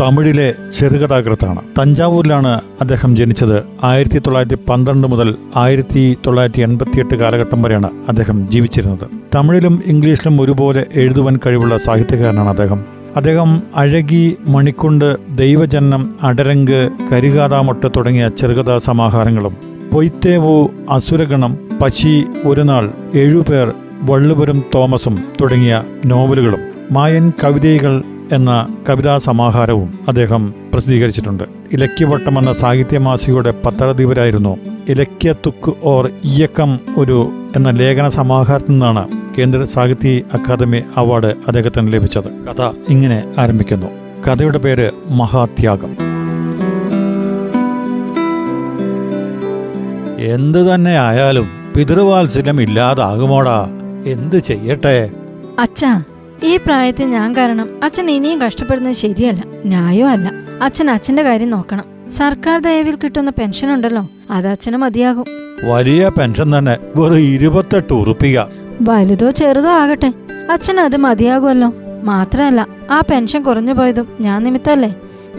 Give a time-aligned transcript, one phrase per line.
[0.00, 1.60] തമിഴിലെ ചെറുകഥാകൃത്താണ്.
[1.78, 3.64] തഞ്ചാവൂരിലാണ് അദ്ദേഹം ജനിച്ചത്.
[3.84, 9.08] ആയിരത്തി തൊള്ളായിരത്തി പന്ത്രണ്ട് മുതൽ ആയിരത്തി തൊള്ളായിരത്തി എൺപത്തിയെട്ട് കാലഘട്ടം വരെയാണ് അദ്ദേഹം ജീവിച്ചിരുന്നത്.
[9.34, 12.84] തമിഴിലും ഇംഗ്ലീഷിലും ഒരുപോലെ എഴുതുവാൻ കഴിവുള്ള സാഹിത്യകാരനാണ് അദ്ദേഹം.
[13.16, 19.56] അദ്ദേഹം അഴകി മണിക്കുണ്ട് ദൈവജന്നം അടരങ്ക് കരികാതാമൊട്ട് തുടങ്ങിയ ചെറുകഥാ സമാഹാരങ്ങളും
[19.92, 23.72] പൊയ്ത്തേവു അസുരഗണം പശി ഒരുനാൾ ഏഴുപേർ
[24.02, 26.60] വള്ളുവരും തോമസും തുടങ്ങിയ നോവലുകളും
[26.92, 28.02] മായൻ കവിതകൾ
[28.32, 31.44] എന്ന കവിതാ സമാഹാരവും അദ്ദേഹം പ്രസിദ്ധീകരിച്ചിട്ടുണ്ട്.
[31.72, 34.56] ഇലക്കിവട്ടം എന്ന സാഹിത്യമാസികയുടെ പത്രാധിപരായിരുന്നു
[34.88, 39.08] ഇലക്കിയ തുക്ക് ഓർ ഇയക്കം ഒരു എന്ന ലേഖന സമാഹാരത്തിൽ നിന്നാണ്
[39.38, 42.24] കേന്ദ്ര സാഹിത്യ അക്കാദമി അവാർഡ് അദ്ദേഹത്തിന് ലഭിച്ചത്.
[42.24, 43.86] കഥ ഇങ്ങനെ ആരംഭിക്കുന്നു.
[44.26, 45.96] കഥയുടെ പേര് മഹാത്യാഗം.
[50.18, 53.70] എന്തു തന്നെ ആയാലും പിതൃവാത്സല്യം ഇല്ലാതാകുമോടാ.
[54.06, 55.10] എന്ത് ചെയ്യട്ടെ?
[55.58, 56.02] അച്ഛാ
[56.44, 60.32] ഈ പ്രായത്തിൽ ഞാൻ കാരണം അച്ഛൻ ഇനിയും കഷ്ടപ്പെടുന്നത് ശരിയല്ല ന്യായവും അല്ല.
[60.62, 61.84] അച്ഛൻ അച്ഛന്റെ കാര്യം നോക്കണം.
[62.10, 65.24] സർക്കാർ ദയവിൽ കിട്ടുന്ന പെൻഷൻ ഉണ്ടല്ലോ അത് അച്ഛന് മതിയാകും.
[65.64, 68.40] വലിയ പെൻഷൻ തന്നെ വെറും ഇരുപത്തെട്ട് ഉറുപ്പിക.
[68.82, 70.12] വലുതോ ചെറുതോ ആകട്ടെ
[70.52, 71.72] അച്ഛന് അത് മതിയാകുമല്ലോ.
[72.02, 74.94] മാത്രമല്ല ആ പെൻഷൻ കുറഞ്ഞു പോയതും ഞാൻ നിമിത്തല്ലേ.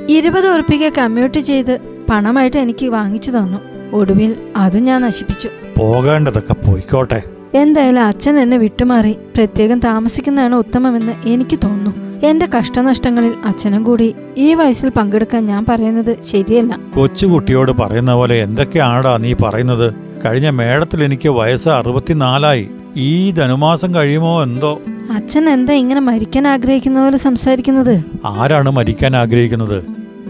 [0.09, 3.57] ഇരുപത് ഉറുപ്പിക കമ്മ്യൂട്ട് ചെയ്ത് പണമായിട്ട് എനിക്ക് വാങ്ങിച്ചു തന്നു.
[3.95, 5.49] ഒടുവിൽ അതും ഞാൻ നശിപ്പിച്ചു.
[5.77, 7.23] പോകേണ്ടതൊക്കെ പോയിക്കോട്ടെ.
[7.53, 9.13] എന്തായാലും അച്ഛൻ എന്നെ വിട്ടുമാറി.
[9.13, 12.25] പ്രത്യേകം താമസിക്കുന്നതാണ് ഉത്തമമെന്ന് എനിക്ക് തോന്നുന്നു.
[12.27, 16.79] എന്റെ കഷ്ടനഷ്ടങ്ങളിൽ അച്ഛനും കൂടി ഈ വയസ്സിൽ പങ്കെടുക്കാൻ ഞാൻ പറയുന്നത് ശരിയല്ല.
[16.95, 19.93] കൊച്ചുകുട്ടിയോട് പറയുന്ന പോലെ എന്തൊക്കെയാണടാ നീ പറയുന്നത്?
[20.25, 22.67] കഴിഞ്ഞ മേടത്തിൽ എനിക്ക് വയസ്സ് അറുപത്തിനാലായി.
[22.97, 24.81] ഈ ധനുമാസം കഴിയുമോ എന്തോ?
[25.11, 28.03] അച്ഛൻ എന്താ ഇങ്ങനെ മരിക്കാൻ ആഗ്രഹിക്കുന്ന പോലെ സംസാരിക്കുന്നത്?
[28.25, 29.83] ആരാണ് മരിക്കാൻ ആഗ്രഹിക്കുന്നത്?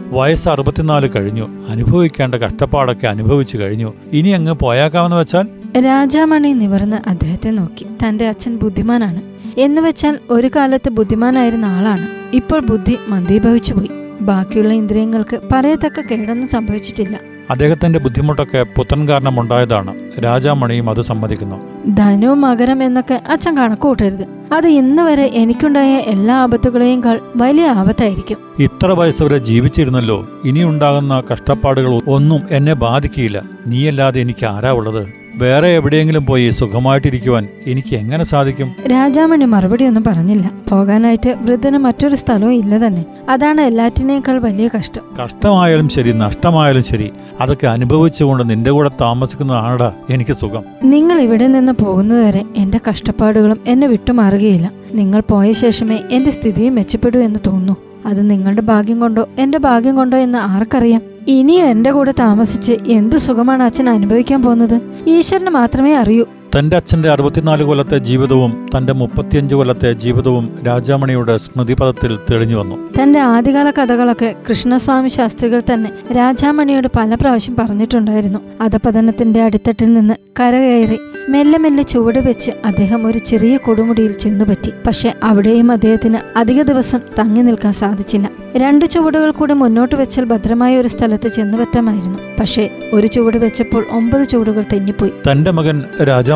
[0.09, 1.49] വയസ്സ് അറുപത്തിനാല് കഴിഞ്ഞു.
[1.69, 3.93] അനുഭവിക്കേണ്ട കഷ്ടപ്പാടൊക്കെ അനുഭവിച്ചു കഴിഞ്ഞു.
[4.13, 5.60] ഇനി അങ്ങ് പോയാക്കാമെന്ന് വെച്ചാൽ?
[5.79, 7.85] രാജാമണി നിവർന്ന് അദ്ദേഹത്തെ നോക്കി.
[8.07, 9.21] തന്റെ അച്ഛൻ ബുദ്ധിമാനാണ്.
[9.57, 12.07] എന്ന് വെച്ചാൽ ഒരു കാലത്ത് ബുദ്ധിമാനായിരുന്ന ആളാണ്.
[12.33, 13.89] ഇപ്പോൾ ബുദ്ധി മന്ദീഭവിച്ചു പോയി.
[14.21, 17.19] ബാക്കിയുള്ള ഇന്ദ്രിയങ്ങൾക്ക് പറയത്തക്ക കേടൊന്നും സംഭവിച്ചിട്ടില്ല.
[17.49, 21.55] അദ്ദേഹത്തിന്റെ ബുദ്ധിമുട്ടൊക്കെ പുത്രൻ കാരണം ഉണ്ടായതാണ് രാജാമണിയും അത് സമ്മതിക്കുന്നു.
[21.95, 28.37] ധനവും മകരം എന്നൊക്കെ അച്ഛൻ കണക്ക് കൂട്ടരുത് അത് ഇന്ന് വരെ എനിക്കുണ്ടായ എല്ലാ ആപത്തുകളെയും കാൾ വലിയ ആപത്തായിരിക്കും.
[28.59, 30.27] ഇത്ര വയസ്സ് വരെ ജീവിച്ചിരുന്നല്ലോ.
[30.45, 35.20] ഇനിയുണ്ടാകുന്ന കഷ്ടപ്പാടുകൾ ഒന്നും എന്നെ ബാധിക്കില്ല നീയല്ലാതെ എനിക്ക് ആരാ ഉള്ളത്?
[35.35, 38.75] വേറെ എവിടെയെങ്കിലും പോയി സുഖമായിട്ടിരിക്കുവാൻ എനിക്ക് എങ്ങനെ സാധിക്കും?
[38.91, 40.51] രാജാമണി മറുപടി ഒന്നും പറഞ്ഞില്ല.
[40.71, 43.05] പോകാനായിട്ട് വൃദ്ധന് മറ്റൊരു സ്ഥലവും ഇല്ല തന്നെ.
[43.29, 45.01] അതാണ് എല്ലാറ്റിനേക്കാൾ വലിയ കഷ്ടം.
[45.23, 47.11] കഷ്ടമായാലും ശരി നഷ്ടമായാലും ശരി.
[47.39, 50.63] അതൊക്കെ അനുഭവിച്ചുകൊണ്ട് നിന്റെ കൂടെ താമസിക്കുന്നതാണടാ എനിക്ക് സുഖം.
[50.83, 54.71] നിങ്ങൾ ഇവിടെ നിന്ന് പോകുന്നതുവരെ എന്റെ കഷ്ടപ്പാടുകളും എന്നെ വിട്ടുമാറുകയില്ല.
[54.91, 57.77] നിങ്ങൾ പോയ ശേഷമേ എന്റെ സ്ഥിതിയും മെച്ചപ്പെടൂ എന്ന് തോന്നുന്നു.
[58.05, 61.10] അത് നിങ്ങളുടെ ഭാഗ്യം കൊണ്ടോ എന്റെ ഭാഗ്യം കൊണ്ടോ എന്ന് ആർക്കറിയാം?
[61.27, 64.81] ഇനിയും എന്റെ കൂടെ താമസിച്ച് എന്ത് സുഖമാണ് അച്ഛൻ അനുഭവിക്കാൻ പോകുന്നത്?
[65.07, 66.25] ഈശ്വരന് മാത്രമേ അറിയൂ.
[66.55, 72.75] തന്റെ അച്ഛന്റെ അറുപത്തിനാല് കൊല്ലത്തെ ജീവിതവും തന്റെ മുപ്പത്തിയഞ്ച് കൊല്ലത്തെ ജീവിതവും രാജാമണിയുടെ സ്മൃതിപഥത്തിൽ തെളിഞ്ഞു വന്നു.
[73.03, 78.39] തന്റെ ആദ്യകാല കഥകളൊക്കെ കൃഷ്ണസ്വാമി ശാസ്ത്രികൾ തന്നെ രാജാമണിയോട് പല പ്രാവശ്യം പറഞ്ഞിട്ടുണ്ടായിരുന്നു.
[78.61, 84.71] അധപതനത്തിന്റെ അടിത്തട്ടിൽ നിന്ന് കരകയറി മെല്ലെ മെല്ലെ ചുവട് വെച്ച് അദ്ദേഹം ഒരു ചെറിയ കൊടുമുടിയിൽ ചെന്നുപറ്റി.
[84.87, 88.29] പക്ഷെ അവിടെയും അദ്ദേഹത്തിന് അധിക ദിവസം തങ്ങി നിൽക്കാൻ സാധിച്ചില്ല.
[88.57, 92.19] രണ്ട് ചുവടുകൾ കൂടെ മുന്നോട്ട് വെച്ചാൽ ഭദ്രമായ ഒരു സ്ഥലത്ത് ചെന്നുപറ്റമായിരുന്നു.
[92.39, 95.11] പക്ഷേ ഒരു ചുവട് വെച്ചപ്പോൾ ഒമ്പത് ചുവടുകൾ തെന്നിപ്പോയി.
[95.31, 95.83] തന്റെ മകൻ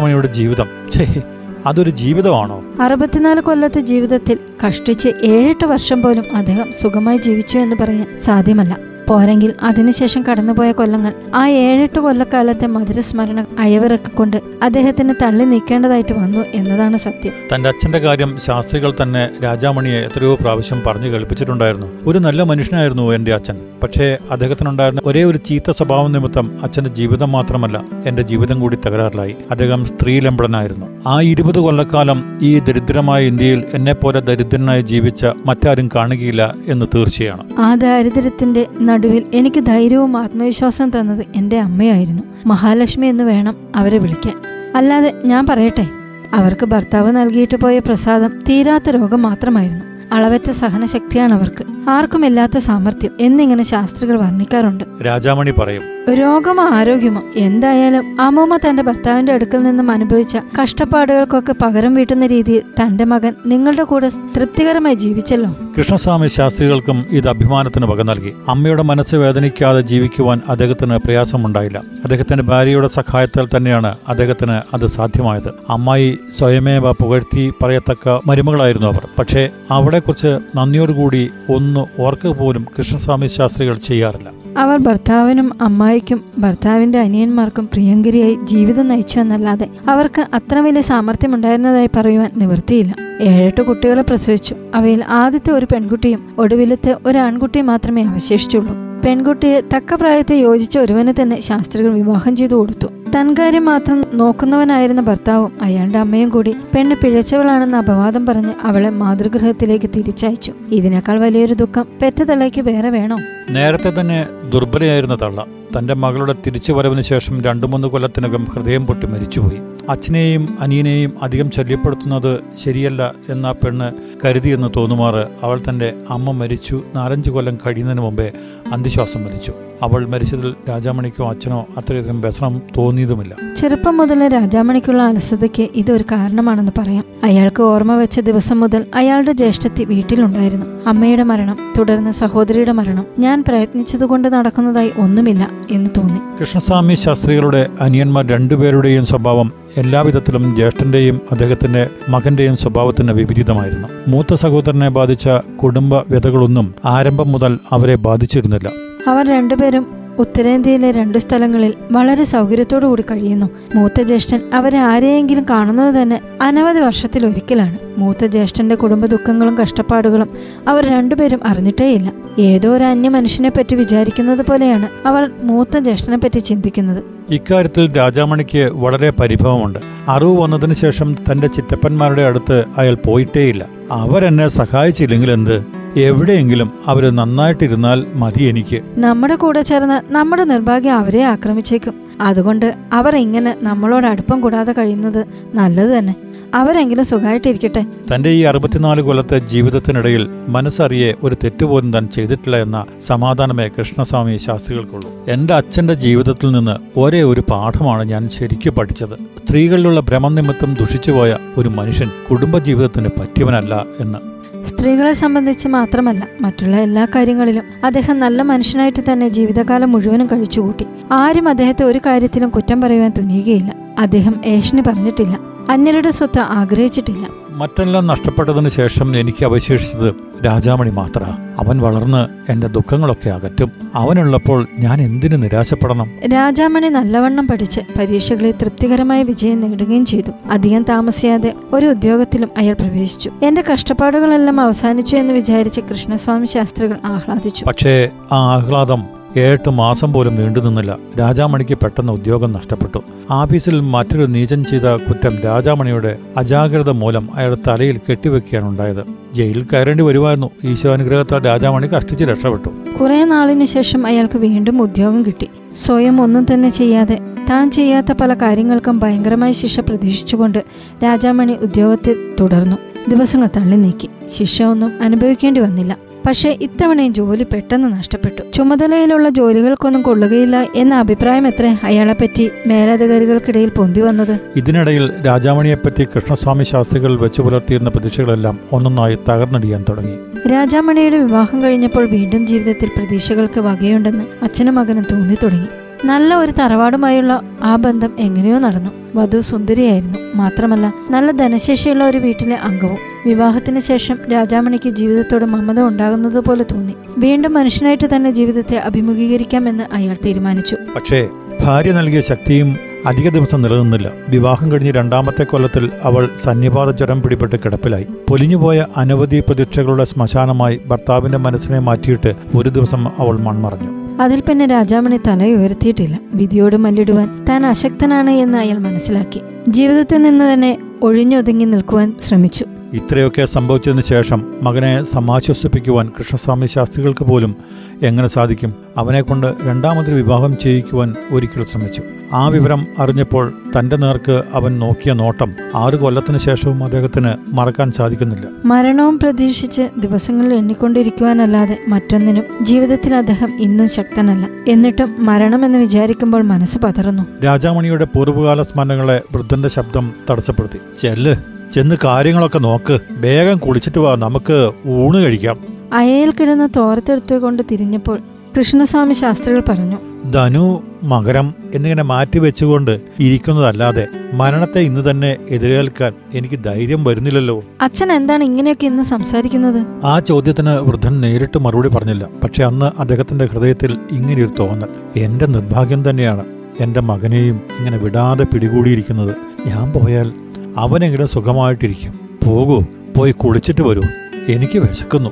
[0.05, 0.67] രാജാമണിയുടെ ജീവിതം.
[0.91, 1.21] ഛേ
[1.65, 2.63] അതൊരു ജീവിതമാണോ?
[2.81, 8.77] അറുപത്തിനാല് കൊല്ലത്തെ ജീവിതത്തിൽ കഷ്ടിച്ച് ഏഴെട്ട് വർഷം പോലും അദ്ദേഹം സുഖമായി ജീവിച്ചു എന്ന് പറയാൻ സാധ്യമല്ല.
[9.09, 17.33] പോരെങ്കിൽ അതിനുശേഷം കടന്നുപോയ കൊല്ലങ്ങൾ ആ ഏഴെട്ട് കൊല്ലക്കാലത്തെ മധുരസ്മരണ അയവിറക്കൊണ്ട് അദ്ദേഹത്തിന് തള്ളി നീക്കേണ്ടതായിട്ട് വന്നു എന്നതാണ് സത്യം.
[17.55, 21.87] തന്റെ അച്ഛന്റെ കാര്യം ശാസ്ത്രികൾ തന്നെ രാജാമണിയെ എത്രയോ പ്രാവശ്യം പറഞ്ഞു കേൾപ്പിച്ചിട്ടുണ്ടായിരുന്നു.
[22.05, 23.57] ഒരു നല്ല മനുഷ്യനായിരുന്നു എന്റെ അച്ഛൻ.
[23.85, 29.35] പക്ഷേ അദ്ദേഹത്തിനുണ്ടായിരുന്ന ഒരേ ഒരു ചീത്ത സ്വഭാവം നിമിത്തം അച്ഛന്റെ ജീവിതം മാത്രമല്ല എന്റെ ജീവിതം കൂടി തകരാറിലായി.
[29.51, 37.43] അദ്ദേഹം സ്ത്രീലംബടനായിരുന്നു ആ ഇരുപത് കൊല്ലക്കാലം ഈ ദരിദ്രമായ ഇന്ത്യയിൽ എന്നെപ്പോലെ ദരിദ്രനായി ജീവിച്ച മറ്റാരും കാണുകയില്ല എന്ന് തീർച്ചയാണ്.
[37.59, 42.23] ആ ദാരിദ്ര്യത്തിന്റെ നടുവിൽ എനിക്ക് ധൈര്യവും ആത്മവിശ്വാസവും തന്നത് എന്റെ അമ്മയായിരുന്നു.
[42.45, 44.41] മഹാലക്ഷ്മി എന്ന് വേണം അവരെ വിളിക്കാൻ.
[44.75, 45.87] അല്ലാതെ ഞാൻ പറയട്ടെ?
[46.33, 49.85] അവർക്ക് ഭർത്താവ് നൽകിയിട്ട് പോയ പ്രസാദം തീരാത്ത രോഗം മാത്രമായിരുന്നു.
[50.11, 51.89] അളവറ്റ സഹനശക്തിയാണ് അവർക്ക്.
[51.89, 54.83] ആർക്കുമില്ലാത്ത സാമർഥ്യം എന്നിങ്ങനെ ശാസ്ത്രികൾ വർണിക്കാറുണ്ട്.
[55.05, 62.61] രാജാമണി പറയും രോഗമോ ആരോഗ്യമോ എന്തായാലും അമ്മൂമ്മ തന്റെ ഭർത്താവിന്റെ അടുക്കൽ നിന്നും അനുഭവിച്ച കഷ്ടപ്പാടുകൾക്കൊക്കെ പകരം വീട്ടുന്ന രീതിയിൽ
[62.81, 65.55] തന്റെ മകൻ നിങ്ങളുടെ കൂടെ തൃപ്തികരമായി ജീവിച്ചല്ലോ.
[65.77, 68.33] കൃഷ്ണസ്വാമി ശാസ്ത്രികൾക്കും ഇത് അഭിമാനത്തിന് വക നൽകി.
[68.47, 71.77] അമ്മയുടെ മനസ്സ് വേദനിക്കാതെ ജീവിക്കുവാൻ അദ്ദേഹത്തിന് പ്രയാസമുണ്ടായില്ല.
[71.77, 75.53] അദ്ദേഹത്തിന്റെ ഭാര്യയുടെ സഹായത്താൽ തന്നെയാണ് അദ്ദേഹത്തിന് അത് സാധ്യമായത്.
[75.69, 79.07] അമ്മായി സ്വയമേവ പുകഴ്ത്തി പറയത്തക്ക മരുമകളായിരുന്നു അവർ.
[79.19, 84.44] പക്ഷേ അവിടെക്കുറിച്ച് നന്ദിയോടുകൂടി ഒന്ന് ഓർക്കുക പോലും കൃഷ്ണസ്വാമി ശാസ്ത്രികൾ ചെയ്യാറില്ല.
[84.57, 92.95] അവർ ഭർത്താവിനും അമ്മായിക്കും ഭർത്താവിന്റെ അനിയന്മാർക്കും പ്രിയങ്കരിയായി ജീവിതം നയിച്ചു എന്നല്ലാതെ അവർക്ക് അത്ര വലിയ സാമർഥ്യമുണ്ടായിരുന്നതായി പറയുവാൻ നിവൃത്തിയില്ല.
[93.21, 94.55] ഏഴെട്ട് കുട്ടികളെ പ്രസവിച്ചു.
[94.75, 98.75] അവയിൽ ആദ്യത്തെ ഒരു പെൺകുട്ടിയും ഒടുവിലത്തെ ഒരു ആൺകുട്ടിയും മാത്രമേ അവശേഷിച്ചുള്ളൂ.
[99.05, 102.87] പെൺകുട്ടിയെ തക്ക പ്രായത്തെ യോജിച്ച ഒരുവനെ തന്നെ ശാസ്ത്രികൾ വിവാഹം ചെയ്തു കൊടുത്തു.
[103.15, 110.53] തൻകാര്യം മാത്രം നോക്കുന്നവനായിരുന്ന ഭർത്താവും അയാളുടെ അമ്മയും കൂടി പെണ്ണ് പിഴച്ചവളാണെന്ന അപവാദം പറഞ്ഞ് അവളെ മാതൃഗൃഹത്തിലേക്ക് തിരിച്ചയച്ചു.
[110.71, 113.17] ഇതിനേക്കാൾ വലിയൊരു ദുഃഖം പെറ്റതള്ളയ്ക്ക് വേറെ വേണോ?
[113.49, 115.45] നേരത്തെ തന്നെ ദുർബലയായിരുന്ന തള്ള
[115.77, 119.59] തന്റെ മകളുടെ തിരിച്ചു വരവിന് ശേഷം രണ്ടു മൂന്ന് കൊല്ലത്തിനകം ഹൃദയം പൊട്ടി മരിച്ചുപോയി.
[119.89, 123.91] അച്ഛനെയും അനിയനെയും അധികം ശല്യപ്പെടുത്തുന്നത് ശരിയല്ല എന്ന പെണ്ണ്
[124.25, 128.31] കരുതിയെന്ന് തോന്നുമാറ് അവൾ തന്റെ അമ്മ മരിച്ചു നാലഞ്ച് കൊല്ലം കഴിയുന്നതിന് മുമ്പേ
[128.73, 133.35] അന്ത്യശ്വാസം മരിച്ചു അവൾ മരിച്ചതിൽ രാജാമണിക്കോ അച്ഛനോ അത്രയധികം വ്യസനം തോന്നിയതുമില്ല.
[133.55, 137.03] ചെറുപ്പം മുതൽ രാജാമണിക്കുള്ള അലസതയ്ക്ക് ഇതൊരു കാരണമാണെന്ന് പറയാം.
[137.23, 140.65] അയാൾക്ക് ഓർമ്മ വെച്ച ദിവസം മുതൽ അയാളുടെ ജ്യേഷ്ഠത്തി വീട്ടിലുണ്ടായിരുന്നു.
[140.87, 146.19] അമ്മയുടെ മരണം തുടർന്ന് സഹോദരിയുടെ മരണം ഞാൻ പ്രയത്നിച്ചതുകൊണ്ട് നടക്കുന്നതായി ഒന്നുമില്ല എന്ന് തോന്നി.
[146.41, 153.87] കൃഷ്ണസ്വാമി ശാസ്ത്രികളുടെ അനിയന്മാർ രണ്ടുപേരുടെയും സ്വഭാവം എല്ലാവിധത്തിലും ജ്യേഷ്ഠന്റെയും അദ്ദേഹത്തിന്റെ മകന്റെയും സ്വഭാവത്തിന് വിപരീതമായിരുന്നു.
[154.07, 155.29] മൂത്ത സഹോദരനെ ബാധിച്ച
[155.63, 158.71] കുടുംബ വ്യതകളൊന്നും ആരംഭം മുതൽ അവരെ ബാധിച്ചിരുന്നില്ല.
[159.07, 159.87] അവർ രണ്ടുപേരും
[160.17, 163.49] ഉത്തരേന്ത്യയിലെ രണ്ടു സ്ഥലങ്ങളിൽ വളരെ സൗകര്യത്തോടു കൂടി കഴിയുന്നു.
[163.75, 167.79] മൂത്ത ജ്യേഷ്ഠൻ അവരെ ആരെയെങ്കിലും കാണുന്നത് തന്നെ അനവധി വർഷത്തിൽ ഒരിക്കലാണ്.
[167.97, 170.29] മൂത്ത ജ്യേഷ്ഠന്റെ കുടുംബ ദുഃഖങ്ങളും കഷ്ടപ്പാടുകളും
[170.67, 172.11] അവർ രണ്ടുപേരും അറിഞ്ഞിട്ടേയില്ല.
[172.39, 177.03] ഏതോ ഒരു അന്യ മനുഷ്യനെ പറ്റി വിചാരിക്കുന്നത് പോലെയാണ് അവർ മൂത്ത ജ്യേഷ്ഠനെ പറ്റി ചിന്തിക്കുന്നത്.
[177.29, 179.79] ഇക്കാര്യത്തിൽ രാജാമണിക്ക് വളരെ പരിഭവമുണ്ട്.
[180.07, 183.65] അറിവ് വന്നതിന് ശേഷം തന്റെ ചിറ്റപ്പന്മാരുടെ അടുത്ത് അയാൾ പോയിട്ടേയില്ല.
[183.91, 185.84] അവരെന്നെ സഹായിച്ചില്ലെങ്കിൽ എന്ത്?
[185.97, 188.81] എവിടെയെങ്കിലും അവർ നന്നായിട്ടിരുന്നാൽ മതി എനിക്ക്.
[188.97, 191.93] നമ്മുടെ കൂടെ ചേർന്ന് നമ്മുടെ നിർഭാഗ്യം അവരെ ആക്രമിച്ചേക്കും.
[192.21, 195.25] അതുകൊണ്ട് അവർ ഇങ്ങനെ നമ്മളോട് അടുപ്പം കൂടാതെ കഴിയുന്നത്
[195.55, 196.15] നല്ലത് തന്നെ.
[196.53, 204.37] അവരെങ്കിലും സുഖമായിട്ടിരിക്കട്ടെ തന്റെ ഈ അറുപത്തിനാല് കൊല്ലത്തെ ജീവിതത്തിനിടയിൽ മനസ്സറിയെ ഒരു തെറ്റുപോലും താൻ ചെയ്തിട്ടില്ല എന്ന സമാധാനമേ കൃഷ്ണസ്വാമി
[204.37, 205.09] ശാസ്ത്രികൾക്കുള്ളൂ.
[205.27, 209.45] എന്റെ അച്ഛന്റെ ജീവിതത്തിൽ നിന്ന് ഒരേ ഒരു പാഠമാണ് ഞാൻ ശരിക്കും പഠിച്ചത്.
[209.45, 214.34] സ്ത്രീകളിലുള്ള ഭ്രമം നിമിത്തം ദുഷിച്ചുപോയ ഒരു മനുഷ്യൻ കുടുംബജീവിതത്തിന് പറ്റിയവനല്ല എന്ന്.
[214.65, 220.85] സ്ത്രീകളെ സംബന്ധിച്ച് മാത്രമല്ല മറ്റുള്ള എല്ലാ കാര്യങ്ങളിലും അദ്ദേഹം നല്ല മനുഷ്യനായിട്ട് തന്നെ ജീവിതകാലം മുഴുവനും കഴിച്ചുകൂട്ടി.
[221.11, 223.75] ആരും അദ്ദേഹത്തെ ഒരു കാര്യത്തിലും കുറ്റം പറയുവാൻ തുനിയുകയില്ല.
[223.99, 225.39] അദ്ദേഹം ഏഷന് പറഞ്ഞിട്ടില്ല.
[225.69, 227.44] അന്യരുടെ സ്വത്ത് ആഗ്രഹിച്ചിട്ടില്ല.
[227.55, 230.13] മറ്റെല്ലാം നഷ്ടപ്പെട്ടതിന് ശേഷം എനിക്ക് അവശേഷിച്ചത്
[230.45, 231.23] രാജാമണി മാത്ര.
[231.59, 233.71] അവൻ വളർന്ന് എന്റെ ദുഃഖങ്ങളൊക്കെ അകറ്റും.
[233.95, 236.11] അവനുള്ളപ്പോൾ ഞാൻ എന്തിനു നിരാശപ്പെടണം?
[236.33, 240.31] രാജാമണി നല്ലവണ്ണം പഠിച്ച് പരീക്ഷകളിൽ തൃപ്തികരമായ വിജയം നേടുകയും ചെയ്തു.
[240.51, 243.31] അധികം താമസിയാതെ ഒരു ഉദ്യോഗത്തിലും അയാൾ പ്രവേശിച്ചു.
[243.43, 247.65] എന്റെ കഷ്ടപ്പാടുകളെല്ലാം അവസാനിച്ചു എന്ന് വിചാരിച്ച് കൃഷ്ണസ്വാമി ശാസ്ത്രികൾ ആഹ്ലാദിച്ചു.
[247.65, 249.03] പക്ഷേ ആ ആഹ്ലാദം
[249.37, 250.97] ഏഴെട്ട് മാസം പോലും നീണ്ടു നിന്നില്ല.
[251.19, 252.99] രാജാമണിക്ക് പെട്ടെന്ന് ഉദ്യോഗം നഷ്ടപ്പെട്ടു.
[253.31, 259.03] ആഫീസിൽ മറ്റൊരു നീചം ചെയ്ത കുറ്റം രാജാമണിയുടെ അജാഗ്രത മൂലം അയാളുടെ തലയിൽ കെട്ടിവെക്കുകയാണ് ഉണ്ടായത്.
[259.33, 262.69] ജയിലിൽ കയറേണ്ടി വരുമായിരുന്നു ഈശ്വരാനുഗ്രഹത്താൽ രാജാമണി കഷ്ടിച്ച് രക്ഷപ്പെട്ടു.
[263.01, 265.47] കുറെ നാളിന് ശേഷം അയാൾക്ക് വീണ്ടും ഉദ്യോഗം കിട്ടി.
[265.75, 270.65] സ്വയം ഒന്നും തന്നെ ചെയ്യാതെ താൻ ചെയ്യാത്ത പല കാര്യങ്ങൾക്കും ഭയങ്കരമായ ശിക്ഷ പ്രതീക്ഷിച്ചുകൊണ്ട്
[271.03, 272.77] രാജാമണി ഉദ്യോഗത്തിൽ തുടർന്നു.
[273.09, 274.09] ദിവസങ്ങൾ തള്ളി നീക്കി.
[274.27, 276.04] ശിക്ഷ ഒന്നും അനുഭവിക്കേണ്ടി വന്നില്ല.
[276.27, 278.51] പക്ഷേ ഇത്തവണയും ജോലി പെട്ടെന്ന് നഷ്ടപ്പെട്ടു.
[278.51, 281.75] ചുമതലയിലുള്ള ജോലികൾക്കൊന്നും കൊള്ളുകയില്ല എന്ന അഭിപ്രായം എത്ര?
[281.83, 284.39] അയാളെപ്പറ്റി മേലധികാരികൾക്കിടയിൽ പൊന്തി വന്നത്?
[284.55, 290.49] ഇതിനിടയിൽ രാജാമണിയെപ്പറ്റി കൃഷ്ണസ്വാമി ശാസ്ത്രികൾ വെച്ചു പുലർത്തിയിരുന്ന പ്രതീക്ഷകളെല്ലാം ഒന്നൊന്നായി തകർന്നടിയാൻ തുടങ്ങി.
[290.51, 295.67] രാജാമണിയുടെ വിവാഹം കഴിഞ്ഞപ്പോൾ വീണ്ടും ജീവിതത്തിൽ പ്രതീക്ഷകൾക്ക് വകയുണ്ടെന്ന് അച്ഛനും മകനും തോന്നി തുടങ്ങി.
[296.05, 298.89] നല്ല ഒരു തറവാടുമായുള്ള ആ ബന്ധം എങ്ങനെയോ നടന്നു.
[299.15, 300.17] വധു സുന്ദരിയായിരുന്നു.
[300.35, 303.14] മാത്രമല്ല നല്ല ധനശേഷിയുള്ള ഒരു വീട്ടിലെ അംഗവും.
[303.25, 306.93] വിവാഹത്തിന് ശേഷം രാജാമണിക്ക് ജീവിതത്തോട് മമത ഉണ്ടാകുന്നത് പോലെ തോന്നി.
[307.17, 310.75] വീണ്ടും മനുഷ്യനായിട്ട് തന്നെ ജീവിതത്തെ അഭിമുഖീകരിക്കാമെന്ന് അയാൾ തീരുമാനിച്ചു.
[310.95, 311.27] പക്ഷേ
[311.63, 314.11] ഭാര്യ നൽകിയ ശക്തിയും അധിക ദിവസം നിലനിന്നില്ല.
[314.29, 318.07] വിവാഹം കഴിഞ്ഞ് രണ്ടാമത്തെ കൊല്ലത്തിൽ അവൾ സന്നിപാത ജ്വരം പിടിപെട്ട് കിടപ്പിലായി.
[318.29, 324.21] പൊലിഞ്ഞുപോയ അനവധി പ്രതീക്ഷകളുടെ ശ്മശാനമായി ഭർത്താവിന്റെ മനസ്സിനെ മാറ്റിയിട്ട് ഒരു ദിവസം അവൾ മൺമറഞ്ഞു.
[324.21, 329.41] അതിൽ പിന്നെ രാജാമണി തലയുയർത്തിയിട്ടില്ല വിധിയോട് മല്ലിടുവാൻ താൻ അശക്തനാണ് എന്ന് അയാൾ മനസ്സിലാക്കി.
[329.69, 332.65] ജീവിതത്തിൽ നിന്ന് തന്നെ ഒഴിഞ്ഞൊതുങ്ങി നിൽക്കുവാൻ ശ്രമിച്ചു.
[332.93, 337.55] ഇത്രയൊക്കെ സംഭവിച്ചതിന് ശേഷം മകനെ സമാശ്വസിപ്പിക്കുവാൻ കൃഷ്ണസ്വാമി ശാസ്ത്രികൾക്ക് പോലും
[338.03, 338.73] എങ്ങനെ സാധിക്കും?
[338.97, 342.01] അവനെക്കൊണ്ട് രണ്ടാമതൊരു വിവാഹം ചെയ്യിക്കുവാൻ ഒരിക്കൽ ശ്രമിച്ചു.
[342.33, 348.47] ആ വിവരം അറിഞ്ഞപ്പോൾ തന്റെ നേർക്ക് അവൻ നോക്കിയ നോട്ടം ആറു കൊല്ലത്തിനു ശേഷവും അദ്ദേഹത്തിന് മറക്കാൻ സാധിക്കുന്നില്ല.
[348.65, 354.47] മരണവും പ്രതീക്ഷിച്ച് ദിവസങ്ങൾ എണ്ണിക്കൊണ്ടിരിക്കുവാനല്ലാതെ മറ്റൊന്നിനും ജീവിതത്തിൽ അദ്ദേഹം ഇന്നും ശക്തനല്ല.
[354.67, 357.23] എന്നിട്ടും മരണമെന്ന് വിചാരിക്കുമ്പോൾ മനസ്സ് പതറുന്നു.
[357.43, 360.79] രാജാമണിയുടെ പൂർവകാല സ്മരണകളെ വൃദ്ധന്റെ ശബ്ദം തടസ്സപ്പെടുത്തി.
[360.99, 361.35] ചെല്ല്.
[361.73, 362.99] ചെന്ന് കാര്യങ്ങളൊക്കെ നോക്ക്.
[363.09, 364.15] വേഗം കുളിച്ചിട്ട് വാ.
[364.15, 365.57] നമുക്ക് ഊണ് കഴിക്കാം.
[365.93, 368.19] അയയിൽ കിടന്ന തോർത്തെടുത്തുകൊണ്ട് തിരിഞ്ഞപ്പോൾ
[368.59, 369.97] കൃഷ്ണസ്വാമി ശാസ്ത്രികൾ പറഞ്ഞു
[370.31, 377.63] ധനു മകരം എന്നിങ്ങനെ മാറ്റി വെച്ചുകൊണ്ട് ഇരിക്കുന്നതല്ലാതെ മരണത്തെ ഇന്ന് തന്നെ എതിരേൽക്കാൻ എനിക്ക് ധൈര്യം വരുന്നില്ലല്ലോ.
[377.81, 380.05] അച്ഛൻ എന്താണ് ഇങ്ങനെയൊക്കെ ഇന്ന് സംസാരിക്കുന്നത്?
[380.05, 382.29] ആ ചോദ്യത്തിന് വൃദ്ധൻ നേരിട്ട് മറുപടി പറഞ്ഞില്ല.
[382.43, 385.19] പക്ഷെ അന്ന് അദ്ദേഹത്തിന്റെ ഹൃദയത്തിൽ ഇങ്ങനെയൊരു തോന്നൽ.
[385.19, 386.45] എന്റെ നിർഭാഗ്യം തന്നെയാണ്.
[386.79, 389.35] എന്റെ മകനെയും ഇങ്ങനെ വിടാതെ പിടികൂടിയിരിക്കുന്നത്.
[389.67, 390.33] ഞാൻ പോയാൽ
[390.77, 392.19] അവനെങ്കിലും സുഖമായിട്ടിരിക്കും.
[392.45, 392.83] പോകൂ
[393.17, 394.03] പോയി കുളിച്ചിട്ട് വരൂ.
[394.49, 395.29] എനിക്ക് വിശക്കുന്നു.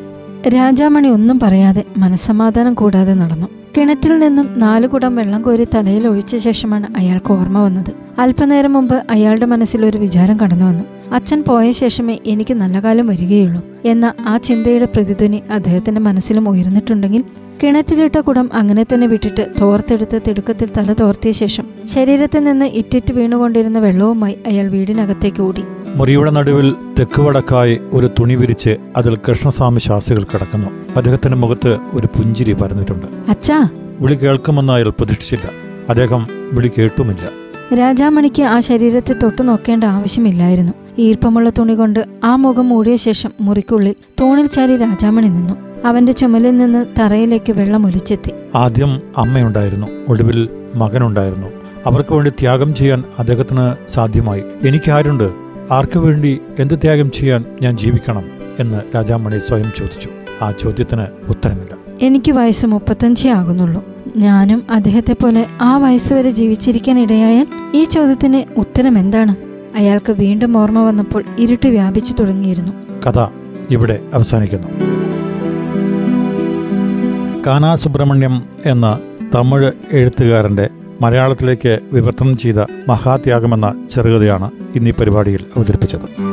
[0.50, 3.48] രാജാമണി ഒന്നും പറയാതെ മനസ്സമാധാനം കൂടാതെ നടന്നു.
[3.78, 7.94] കിണറ്റിൽ നിന്നും നാലു കുടം വെള്ളം കോരി തലയിൽ ഒഴിച്ച ശേഷമാണ് അയാൾക്ക് ഓർമ്മ വന്നത്.
[8.20, 10.84] അല്പനേരം മുമ്പ് അയാളുടെ മനസ്സിൽ ഒരു വിചാരം കടന്നു വന്നു.
[11.14, 17.24] അച്ഛൻ പോയ ശേഷമേ എനിക്ക് നല്ല കാലം വരികയുള്ളൂ എന്ന ആ ചിന്തയുടെ പ്രതിധ്വനി അദ്ദേഹത്തിന്റെ മനസ്സിലും ഉയർന്നിട്ടുണ്ടെങ്കിൽ
[17.64, 24.38] കിണറ്റിലിട്ട കുടം അങ്ങനെ തന്നെ വിട്ടിട്ട് തോർത്തെടുത്ത് തിടുക്കത്തിൽ തല തോർത്തിയ ശേഷം ശരീരത്തിൽ നിന്ന് ഇറ്റിറ്റ് വീണുകൊണ്ടിരുന്ന വെള്ളവുമായി
[24.48, 25.64] അയാൾ വീടിനകത്തേക്ക് ഓടി.
[25.96, 30.70] മുറിയുടെ നടുവിൽ തെക്കുവടക്കായി ഒരു തുണി വിരിച്ച് അതിൽ കൃഷ്ണസ്വാമി ശാസികൾ കിടക്കുന്നു.
[30.98, 33.08] അദ്ദേഹത്തിന്റെ മുഖത്ത് ഒരു പുഞ്ചിരി പരന്നിട്ടുണ്ട്.
[33.30, 33.70] അച്ഛാ!
[34.02, 35.48] വിളി കേൾക്കുമെന്ന് അയാൾ പ്രതീക്ഷിച്ചില്ല.
[35.90, 37.43] അദ്ദേഹം വിളി കേട്ടുമില്ല.
[37.74, 40.74] രാജാമണിക്ക് ആ ശരീരത്തെ തൊട്ടു നോക്കേണ്ട ആവശ്യമില്ലായിരുന്നു.
[40.98, 45.54] ഈർപ്പമുള്ള തുണി കൊണ്ട് ആ മുഖം മൂടിയ ശേഷം മുറിക്കുള്ളിൽ തൂണിൽ ചാരി രാജാമണി നിന്നു.
[45.86, 48.32] അവന്റെ ചുമലിൽ നിന്ന് തറയിലേക്ക് വെള്ളം ഒലിച്ചെത്തി.
[48.56, 49.88] ആദ്യം അമ്മയുണ്ടായിരുന്നു.
[50.08, 51.48] ഒടുവിൽ മകനുണ്ടായിരുന്നു.
[51.86, 54.44] അവർക്ക് വേണ്ടി ത്യാഗം ചെയ്യാൻ അദ്ദേഹത്തിന് സാധ്യമായി.
[54.68, 55.34] എനിക്കാരുണ്ട്
[55.72, 58.24] ആർക്കു വേണ്ടി എന്ത് ത്യാഗം ചെയ്യാൻ ഞാൻ ജീവിക്കണം?
[58.60, 60.10] എന്ന് രാജാമണി സ്വയം ചോദിച്ചു.
[60.42, 61.78] ആ ചോദ്യത്തിന് ഉത്തരമില്ല.
[62.02, 63.93] എനിക്ക് വയസ്സ് മുപ്പത്തഞ്ചേ ആകുന്നുള്ളൂ.
[64.18, 69.36] ഞാനും അദ്ദേഹത്തെ പോലെ ആ വയസ്സുവരെ ജീവിച്ചിരിക്കാൻ ഇടയായാൽ ഈ ചോദ്യത്തിന് ഉത്തരം എന്താണ്?
[69.76, 72.72] അയാൾക്ക് വീണ്ടും ഓർമ്മ വന്നപ്പോൾ ഇരുട്ട് വ്യാപിച്ചു തുടങ്ങിയിരുന്നു.
[73.08, 73.28] കഥ
[73.70, 74.68] ഇവിടെ അവസാനിക്കുന്നു.
[77.48, 79.00] കാനാ സുബ്രഹ്മണ്യം എന്ന
[79.36, 80.70] തമിഴ് എഴുത്തുകാരന്റെ
[81.02, 82.56] മലയാളത്തിലേക്ക് വിവർത്തനം ചെയ്ത
[82.88, 86.33] മഹാത്യാഗമെന്ന ചെറുകഥയാണ് ഇന്നീ പരിപാടിയിൽ അവതരിപ്പിച്ചത്.